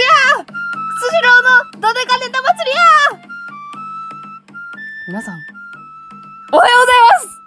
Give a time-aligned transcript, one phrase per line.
[0.00, 0.08] や
[0.38, 3.30] スシローのどでかネタ祭りや
[5.08, 5.38] 皆さん、
[6.52, 7.40] おはようございます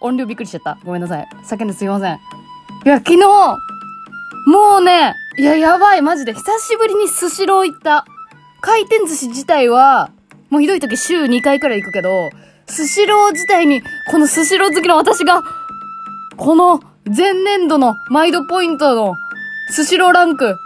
[0.00, 0.78] 音量びっくりしちゃった。
[0.84, 1.28] ごめんなさい。
[1.44, 2.14] 叫んですいません。
[2.14, 2.18] い
[2.88, 3.26] や、昨日、
[4.46, 6.34] もうね、いや、やばい、マジで。
[6.34, 8.04] 久しぶりにスシロー行った。
[8.60, 10.10] 回転寿司自体は、
[10.50, 12.30] もうひどい時週2回くらい行くけど、
[12.66, 15.42] スシロー自体に、このスシロー好きの私が、
[16.36, 19.16] この前年度のマイドポイントの
[19.70, 20.56] スシローランク、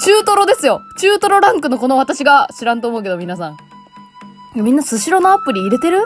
[0.00, 0.82] 中トロですよ。
[0.96, 3.56] 中トロランクのこの私が知らんと思うけど皆さん。
[4.54, 6.04] みんなスシローのアプリ入れてる？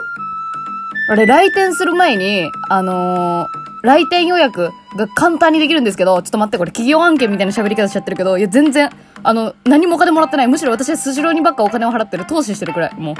[1.09, 8.89] あれ、来店する前に、あのー、来店予約が簡単にできるんですけど、ちょっと待って、これ企業案件みたいな喋り方しちゃってるけど、いや、全然、
[9.21, 10.47] あの、何もお金もらってない。
[10.47, 12.25] むしろ私はスシローにばっかお金を払ってる。
[12.25, 12.95] 投資してるくらい。
[12.95, 13.15] もう、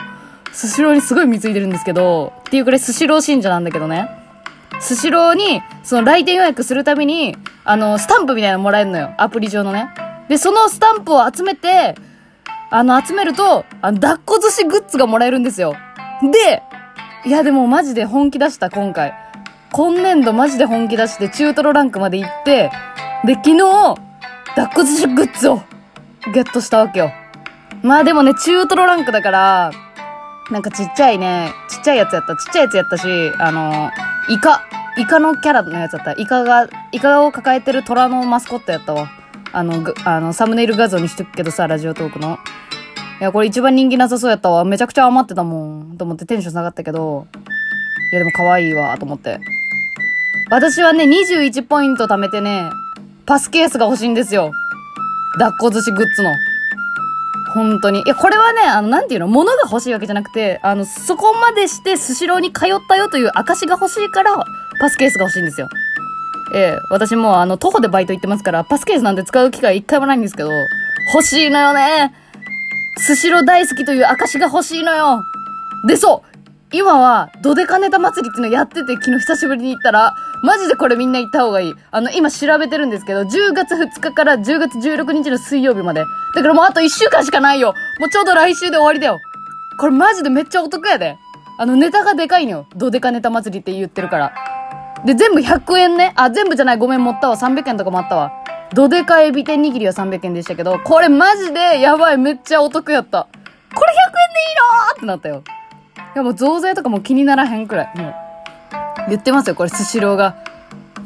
[0.53, 4.09] スシローにすごい貢いでるんですけど、っていうくらいスシロー信者なんだけどね。
[4.79, 9.13] スシローに、その来店予約するために、あの、スタンプみたいなのもらえるのよ。
[9.17, 9.93] アプリ上のね。
[10.29, 11.95] で、そのスタンプを集めて、
[12.69, 15.75] あの、集めると、あの、抱っこ寿司グッズがもらえるんですよ。
[16.31, 16.63] で、
[17.25, 19.13] いやでもマジで本気出した今回。
[19.71, 22.71] 今年度マジで本気出して中トロランクまで行って、
[23.25, 23.95] で、昨日、
[24.55, 25.61] 抱っこ寿司グッズを
[26.33, 27.11] ゲットしたわけよ。
[27.81, 29.71] まあでもね、中トロランクだから、
[30.51, 32.35] なんかちっちゃいね、ちっちゃいやつやった。
[32.35, 33.07] ちっちゃいやつやったし、
[33.39, 33.91] あの、
[34.29, 34.61] イカ、
[34.97, 36.11] イカのキャラのやつやった。
[36.13, 39.09] イカが、イカを抱えてる虎のマスコットやったわ。
[39.53, 42.39] あの、あの、サムネイル画像にしとくけどさ、ラジオトークの。
[43.21, 44.65] いや、これ一番人気なさそうやったわ。
[44.65, 45.95] めちゃくちゃ余ってたもん。
[45.97, 47.27] と思ってテンション下がったけど。
[48.11, 49.39] いや、でも可愛いわ、と思って。
[50.49, 52.69] 私はね、21ポイント貯めてね、
[53.27, 54.51] パスケースが欲しいんですよ。
[55.33, 56.35] 抱っこ寿司グッズの。
[57.53, 58.01] 本当に。
[58.01, 64.43] いや、これはね、あの、なんていうの、物が欲しいわけじゃなくて、あの、そこまでしてスシローに通ったよという証が欲しいから、
[64.79, 65.69] パスケースが欲しいんですよ。
[66.53, 70.51] ええ、私もあの、徒歩でバイト行ってますから、パスケースなんて使う機会一回もないんですけど、
[71.13, 72.13] 欲しいのよね。
[72.97, 75.23] スシロ大好きという証が欲しいのよ。
[75.87, 76.33] で、そう。
[76.75, 81.75] 今は、ドデカネタ祭りっていうのやってて、昨日久しぶりに行ったら、マジでこれみんな行った方がいい。
[81.91, 86.03] あの、今調べてるんですけど、10月2日から10月16日の水曜日まで。
[86.35, 87.75] だからもうあと1週間しかないよ。
[87.99, 89.19] もうちょうど来週で終わりだよ。
[89.79, 91.17] これマジでめっちゃお得やで。
[91.59, 92.67] あの、ネタがでかいのよ。
[92.75, 94.33] ドデカネタ祭りって言ってるから。
[95.05, 96.13] で、全部100円ね。
[96.15, 96.77] あ、全部じゃない。
[96.77, 97.35] ごめん、持ったわ。
[97.35, 98.31] 300円とかもあったわ。
[98.73, 103.27] どでかエビ天握りは300円でしたけど、これマジでやばい、めっちゃお得やった。
[103.75, 105.43] これ100円でいいのってなったよ。
[106.15, 107.97] いやもう増税とかも気にならへんくらい。
[107.97, 108.13] もう。
[109.09, 110.35] 言ってますよ、これ、スシローが。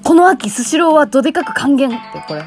[0.04, 1.98] この秋、スシローはどでかく還元って、
[2.28, 2.44] これ。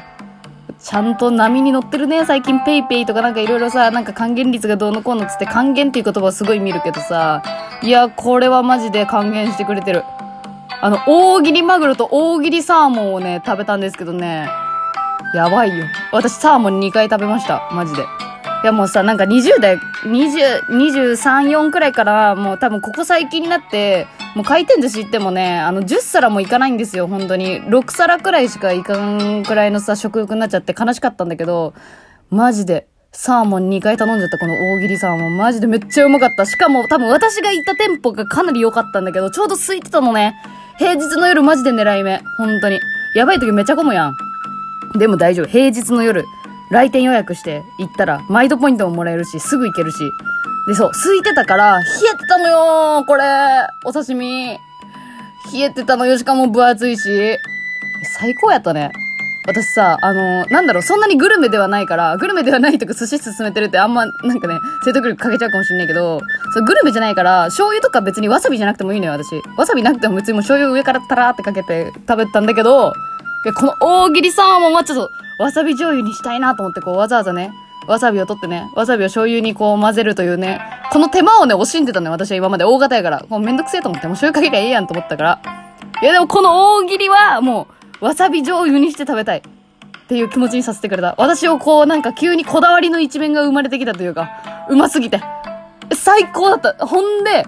[0.79, 7.43] ちゃんと波に乗ってるね、最近ペイペイとかなんかいろいろさ、なんか還元率がどうのこうのつって還元っていう言葉をすごい見るけどさ、
[7.83, 10.03] いや、これはマジで還元してくれてる。
[10.83, 14.49] あの、大切りマグロと大切りサーモンをね、食べたんですけどね、
[15.35, 15.85] やばいよ。
[16.11, 17.69] 私サーモン2回食べました。
[17.71, 18.01] マジで。
[18.01, 18.05] い
[18.65, 27.61] やもうさ、なんか20代、20、23、4くらいからもう多分ここ最近になって、もう回転寿司行ってもね、あの10皿もいかないんですよ、本当に。
[27.63, 31.73] 6皿くらいしかいかんくらいのさ、食欲になっちゃって悲しかったんだけど、
[32.29, 32.87] マジで。
[33.13, 35.37] サーモン2回頼んじゃったこの大喜利サーモン。
[35.37, 36.45] マジでめっちゃうまかった。
[36.45, 40.33] しかも多分私が行った店舗がかなり良かったんだけど、ちょうど空いてたのね。
[40.77, 42.23] 平日の夜マジで狙い目。
[42.37, 42.79] 本当に。
[43.13, 44.15] やばい時めっちゃ混むやん。
[44.97, 45.45] でも大丈夫。
[45.45, 46.23] 平日の夜、
[46.71, 49.97] 来店予約して行ったら、マイドポイントももらえるし、すぐ行けるし。
[50.67, 51.83] で、そう、空いてたから、冷
[52.13, 53.23] えてたのよこれ、
[53.83, 54.57] お刺身。
[55.53, 57.37] 冷えてたのよ、しかも分厚いし。
[58.19, 58.91] 最高やったね。
[59.47, 66.21] 私さ、あのー、なんだろう、そんなにグルメではないから、グルメではないとか寿司進めてるってあんま、なんかね、説得力かけちゃうかもしんないけど、
[66.53, 69.41] そう、グルメじゃないから、醤油とか別にわさびじゃなくてもいいのよ、私。
[69.57, 72.93] わさびなくても別にもう醤油上からタラーってかけて食べたんだけど、
[73.43, 77.51] いや、この大切りサーモンはちょっと、わさび醤油にしたいなと思って、こう、わざわざね、
[77.87, 83.25] わさびを取ってね、わさびを醤油にこう混ぜるというね、この手間をね、惜しんでたのよ、私は今まで大型やから。
[83.27, 85.39] もうめんどくせえと思って、もう醤油かけりゃええやんと思ったから。
[86.03, 89.37] いや、でもこの大切りは、もう、わさび醤油にして食べたい。
[89.37, 89.41] っ
[90.07, 91.15] ていう気持ちにさせてくれた。
[91.17, 95.21] 私をこう、なんか急にこだわりの一面が生まれてきたというか、うますぎて。
[95.93, 96.85] 最高だった。
[96.85, 97.45] ほんで、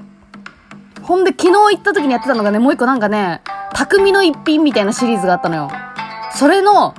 [1.02, 3.42] ほんで昨日行った時にやってたのがね、もう一個なんかね、
[3.74, 5.72] 匠の一品みたいなシリーズがあったのよ。
[6.32, 6.94] それの、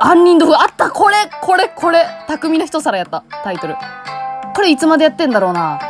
[0.00, 3.24] 杏仁豆腐、あったこれこれこれ匠の一皿やった。
[3.44, 3.76] タイトル。
[4.54, 5.80] これいつまでやってんだろうな。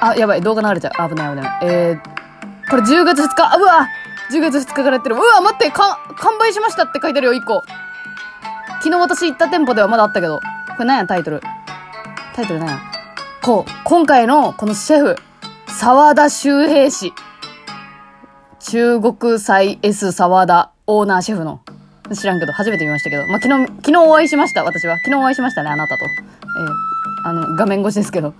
[0.00, 1.08] あ、やばい、動画流れちゃう。
[1.08, 1.58] 危ない危ない。
[1.62, 3.86] えー、これ10月2日、あ、うわ
[4.30, 5.16] !10 月2日からやってる。
[5.16, 7.62] うわ、待ってか、完売しましたって書いてるよ、1個。
[8.82, 10.40] 昨日私行った店舗ではまだあったけど。
[10.76, 11.40] これ何や、タイトル。
[12.34, 12.80] タイトル何や。
[13.42, 15.16] こう、今回のこのシェフ、
[15.68, 17.12] 沢田修平氏。
[18.60, 21.60] 中国菜 S 沢田オーナーシェフの。
[22.12, 23.26] 知らんけど、初めて見ましたけど。
[23.26, 24.96] まあ、昨日、昨日お会いしました、私は。
[24.98, 26.04] 昨日お会いしましたね、あなたと。
[26.04, 28.34] えー、あの、画面越しですけど。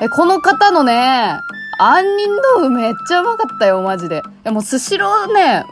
[0.00, 1.38] え、この方のね、
[1.78, 4.18] 杏仁豆腐めっちゃうまかったよ、マジで。
[4.18, 5.64] いや、もうスシローね、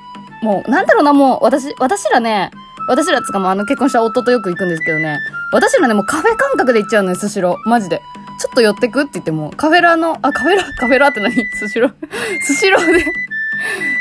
[0.42, 2.50] もう、なんだろうな、もう、私、私らね、
[2.86, 5.18] 私らつかもあの結婚した夫とよく行くんですけどね、
[5.52, 7.68] 私らね、もうカフェ感覚で行っちゃうのよ、スシロー。
[7.68, 8.00] マジで。
[8.40, 11.32] ちょっと寄ってくって言っても、カフェラの、あ、カフェラ、カフェラって何？
[11.54, 11.92] スシロー？
[12.42, 13.04] スシローで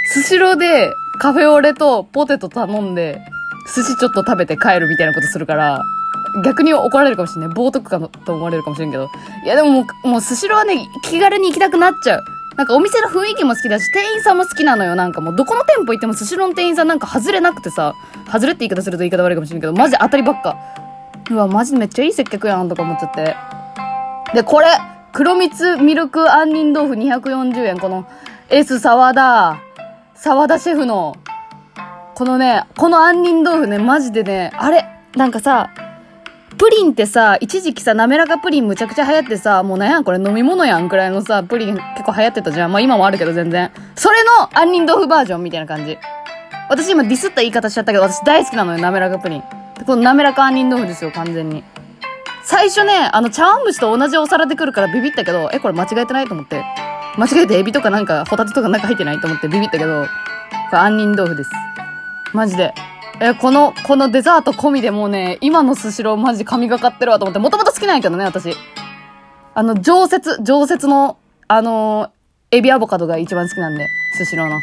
[0.07, 3.21] スシローでカフェオレとポテト頼んで、
[3.75, 5.81] 寿司ちょっと食べて帰るみたいなことするから、
[6.44, 7.56] 逆に怒られるかもしれない。
[7.56, 9.09] 冒涜かと思われるかもしれんけど。
[9.44, 12.24] いやでももう、もうスシローはね、気軽に行きたくなっちゃう。
[12.56, 14.95] なんかお店の雰囲気も好きだし、店員さんも好きなのよ。
[14.95, 17.94] なんかもうどこの店舗行ってもスシローの店員さんなんか外れなくてさ、
[18.31, 20.57] 外れって言い方すると言い方悪いかもしれんけど、マジ当たりばっか。
[21.31, 23.36] うわ、マジめっちゃいい接客やんとか思っちゃって。
[24.33, 24.68] で、これ、
[25.13, 27.79] 黒蜜ミルク杏仁豆腐240円。
[27.79, 28.06] この
[28.50, 29.57] S 沢田、
[30.15, 31.15] 沢田シェフの、
[32.15, 35.69] このね、この杏仁豆腐ね、マジでね、あれ、なんかさ、
[36.57, 42.71] プリンってさ、一時期さ、滑らかプリンむちゃくちゃ流行ってさ、もうなんやんこれ飲み物やんくらいのさ、プリン結構流行ってたじゃん。
[42.71, 43.71] まあ今もあるけど全然。
[43.95, 45.97] それの杏仁豆腐バージョンみたいな感じ。
[46.69, 49.44] 私今ディスった言い方しちゃったけど、私大好きなのよ、滑らかプリン。
[49.85, 51.63] この滑らか杏仁豆腐ですよ、完全に。
[52.44, 56.63] 最初ね、あの茶碗蒸しと同じお皿で来るからビビったけど、え、これ間違えてないと思って。
[57.17, 60.05] 間違えてエビとかなんか、ホタテとか中入ってないと思ってビビったけど、
[60.69, 61.51] これ杏仁豆腐です。
[62.33, 62.73] マジで。
[63.24, 68.54] え、この、このデザート込みでもうね、今のスシローマジ神がかってるわと思って、もともと好きなんやけどね、私。
[69.54, 71.18] あの、常設、常設の、
[71.48, 73.88] あのー、エビアボカドが一番好きなんで、
[74.18, 74.60] スシローの。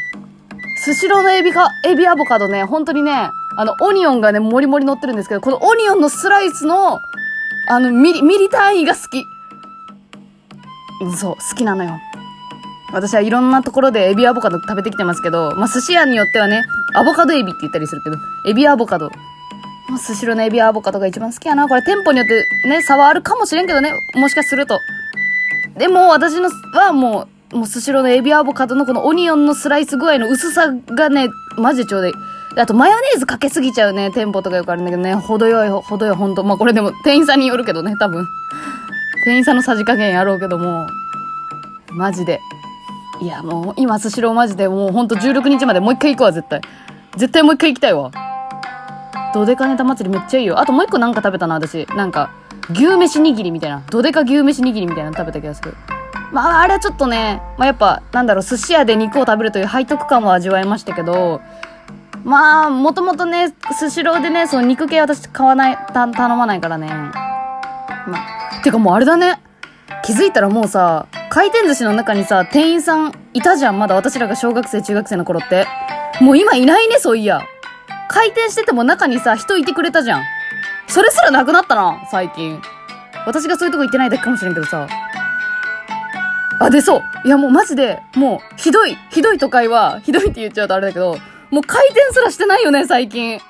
[0.77, 6.99] スシローのエビか、エビアボカドね、本当にね、あの、オニオンがね、もりもり乗ってるんですけど、このオニオンのスライスの、
[7.69, 9.25] あの、ミリ、ミリ単位が好き。
[11.17, 11.99] そう、好きなのよ。
[12.93, 16.63] 私はいろんなところでエビアボカド食べてきてますけど、まあ、寿司屋によってはね、
[16.95, 18.17] アボカドエビって言ったりするけど、
[18.47, 19.11] エビアボカド。
[19.89, 21.69] まあ、スシローのエビアボカドが一番好きやな。
[21.69, 24.81] これ店舗によってね、差はあるかもしれんけどね、もしかすると。
[25.77, 32.15] でも私のはもう、もうスシローのエビアボカドのこのオニオンのスライス具合の薄さがね、マジでちょうどいい。
[32.57, 36.43] あと、マヨネーズかけすぎちゃうね、店舗とかよくあるんだけどね、程よい、程よい、ほんと。
[36.43, 38.27] まあ、これでも、店員さんによるけどね、多分。
[39.25, 40.87] 店員さんのさじ加減やろうけども、
[41.93, 42.41] マジで。
[43.21, 46.63] いや、もう、今、スシローマジで、もうほんと16日までもう一回行くわ、絶対。
[47.17, 48.11] 絶対もう一回行きたいわ。
[49.35, 50.59] どでかネタ祭りめっちゃいいよ。
[50.59, 51.87] あともう一個なんか食べたな、私。
[51.89, 52.31] なんか、
[52.73, 53.83] 牛飯握りみたいな。
[53.91, 55.75] どでか牛飯握りみたいなの食べた気がする。
[56.33, 61.41] まあ、あれはちょっとね、まあ、やっぱ、なんだろう、寿司屋で肉を食べるという背徳感は味わいましたけど、
[62.25, 66.89] まあ、もともとね、スシローでね、その肉系私買わない、た、頼まないからね。
[66.89, 69.43] まあ、てかもうあれだね。
[70.05, 73.79] 気づいたらもうさ、回転寿司の中にさ、店員さんいたじゃん。
[73.79, 75.65] まだ私らが小学生、中学生の頃って。
[76.21, 77.41] もう今いないね、そういや。
[78.09, 80.25] 回転してても中にさ、人いてくれたじゃん。
[80.89, 82.61] それすらなくなったな、最近。
[83.27, 84.89] 私がそういうとこ行ってないだけかもしれんけどさ。
[86.59, 87.03] あ、で、そう。
[87.25, 91.17] いや、もうマジで、もう、ひどい、ひどい都会は、ひどいって言っちゃうとあれだけど、
[91.51, 93.41] もう回転すらしてないよね、最近。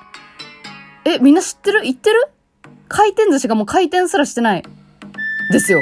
[1.03, 1.81] え、みんな知ってる？
[1.81, 2.27] 言ってる？
[2.87, 4.63] 回転寿司がもう回転すらしてない。
[5.51, 5.81] ですよ。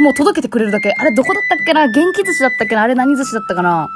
[0.00, 0.92] もう届けてくれるだけ。
[0.96, 1.88] あれどこだったっけな？
[1.88, 2.82] 元気寿司だったっけな？
[2.82, 3.88] あれ何寿司だったかな？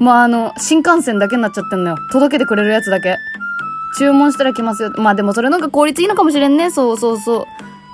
[0.00, 1.96] まあ、あの、新幹線だけになっちゃってんのよ。
[2.12, 3.16] 届けてくれるやつだけ。
[3.98, 4.92] 注文したら来ますよ。
[4.96, 6.70] まあでもそれの方が効率いいのかもしれんね。
[6.70, 7.44] そうそうそう。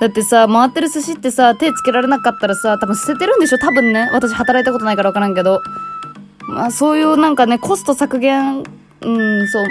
[0.01, 3.59] だってさ、回ってる寿司ってさ、手つけられなかったらさ、多分捨ててるんでしょ？
[3.59, 4.09] 多分ね。
[4.13, 5.61] 私働いたことないからわからんけど。
[6.49, 8.65] まあそういうなんかね、コスト削減、
[9.03, 9.65] うん、そう。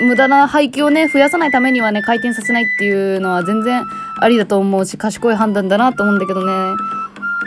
[0.00, 3.84] 無駄な廃棄をね、増やさないためにはね、回転させないっていうのは全然
[4.20, 6.52] ありだと思うし、賢い判断だなと思うんだけどね。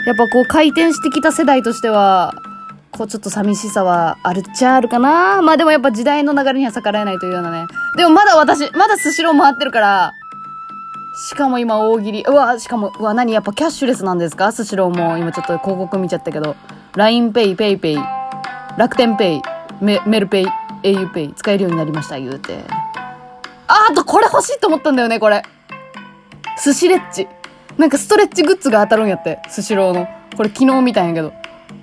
[0.05, 2.33] やっぱこう回転してきた世代としては、
[2.91, 7.67] こうちょっと寂しさはあるっちゃあるかなまあでもやっぱ時代の流れには逆らえないというようなね。
[7.95, 10.11] でもまだ私、まだスシロー回ってるから、
[11.29, 12.23] しかも今大喜利。
[12.23, 14.51] うわ、しかも、うわ、何やっぱキャッシュレスなんですか？
[14.51, 15.17] スシローも。
[15.17, 16.55] 今ちょっと広告見ちゃったけど。
[16.93, 18.03] LINEPay、PayPay、
[18.77, 19.41] 楽天 Pay、
[19.81, 20.47] メメルペイ、
[20.83, 22.63] auPay 使えるようになりました、言うて。
[23.67, 25.43] あ、あとこれ欲しいと思ったんだよね、これ。
[26.63, 27.27] 寿司レッチ。
[27.81, 29.39] なんかストレッチグッズが当たるんやって。
[29.49, 30.07] スシローの。
[30.37, 31.33] これ昨日見たんやけど。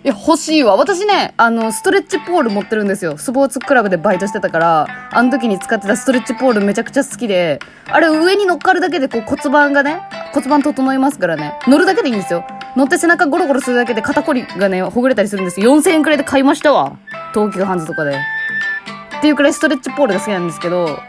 [0.05, 0.77] いや、欲しいわ。
[0.77, 3.19] 私ね、あの、ストレッチポール持ってるんですよ。
[3.19, 10.01] スポーツクラブでバイトしてたから、あの時に使ってたストレッチポールめちゃくちゃ好きで、あれ上に乗っかるだけでこう骨盤がね、
[10.33, 11.59] 骨盤整いますからね。
[11.67, 12.45] 乗るだけでいいんですよ。
[12.77, 15.73] 乗って背中ゴロゴロするだけで肩こりがね、ほぐれたりするんですよ。
[15.73, 16.97] 4000円くらいで買いましたわ。
[17.35, 18.17] 東急ハンズとかで。
[19.19, 21.01] っていうくらいストレッチポールが好きなんですけど、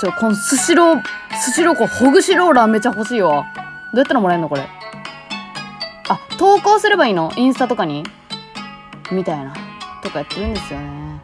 [0.00, 1.02] ちょ、このスシロー、
[1.40, 3.46] スシローこう、ほぐしローラーめちゃ欲しいわ。
[3.92, 4.62] どうやったらもらえんのこれ？
[6.08, 7.30] あ、投稿すればいいの？
[7.36, 8.04] インスタとかに？
[9.10, 9.54] みたいな。
[10.02, 11.20] とかやってるんですよね。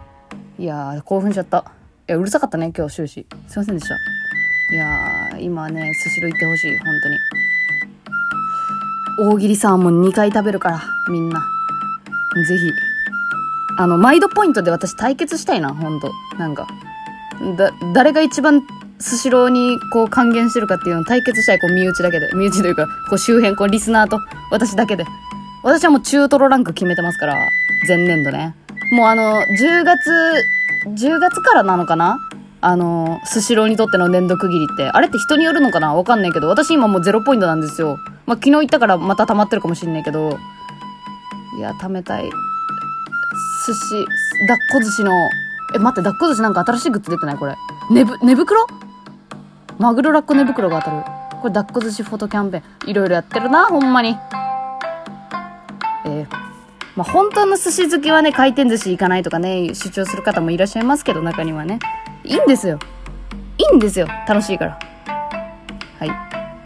[0.58, 1.64] いやー、興奮しちゃった。
[2.08, 3.26] いや、うるさかったね、今日終始。
[3.48, 3.94] すいませんでした。
[4.74, 7.18] いやー、今ね、スシロー行ってほしい、本当に。
[9.34, 11.40] 大喜利サーモン2回食べるから、みんな。
[12.46, 12.70] ぜひ。
[13.78, 16.12] あの、マイドポイントで私対決したいな、ほんと。
[16.38, 16.68] なんか。
[17.56, 18.62] だ、誰が一番
[19.00, 22.30] スシローにこう還元してるかっていうのを対決したい、こう身内だけで。
[22.34, 25.04] 身内というか、こう周辺、こうリスナーと私だけで。
[25.62, 27.38] 私はもう中トロランク決めてますから、
[27.86, 28.54] 前年度ね。
[28.92, 30.10] もうあの、10月、
[30.86, 32.18] 10月からなのかな？
[32.60, 34.88] あの、スシローにとっての年度区切りって。
[34.88, 35.94] あれって人によるのかな？
[35.94, 37.98] わかんないけど、私今もうゼロポイントなんですよ。
[38.26, 40.38] まあ、昨日行ったからまた溜まってるかもしんないけど。
[41.56, 42.24] いや、貯めたい。
[42.24, 44.04] 寿司、
[44.48, 45.12] 抱っこ寿司の、
[45.74, 47.36] え、待って、抱っこ寿司なんか新しいグッズ出てない？
[47.36, 47.54] これ。
[47.90, 48.66] 寝ぶ、寝袋
[49.78, 51.04] マグロラッコ寝袋が当たる。
[51.40, 52.90] これ抱っこ寿司フォトキャンペーン。
[52.90, 54.16] いろいろやってるな、ほんまに。
[56.04, 56.26] えー、
[56.96, 61.78] まあ、本当の寿司好きはね、回転寿司行かないとかね、主張する方もいらっしゃいますけど、中にはね。
[62.24, 62.80] いいんですよ。
[63.56, 64.08] いいんですよ。
[64.26, 64.78] 楽しいから。
[66.00, 66.10] はい。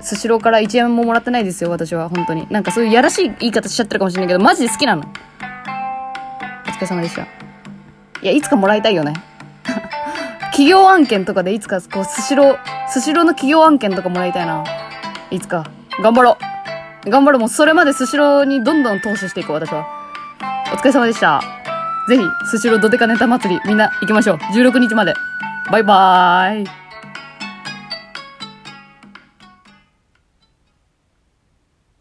[0.03, 2.09] スシローから1円ももらってないですよ、私は。
[2.09, 2.47] 本当に。
[2.49, 5.03] なんかそういうやらしい言い方しちゃってるかもしれないけど、マジで好きなの。
[5.03, 7.23] お疲れ様でした。
[7.23, 7.27] い
[8.23, 9.13] や、いつかもらいたいよね。
[10.53, 14.65] 企業案件とかでいつか、こう、スシロー、スシローの企業案件とかもらいたいな。
[15.31, 15.65] いつか。
[16.03, 16.37] 頑張ろ
[17.07, 17.11] う。
[17.11, 17.41] 頑張ろう。
[17.41, 19.87] もうそれまでスシローにどんどん投資していこう、私は。
[20.75, 21.41] お疲れ様でした。
[22.07, 24.37] ぜひ、スシロードデカネタ祭り、みんな行きましょう。
[24.37, 25.15] 16日まで。
[25.71, 26.82] バイバーイ。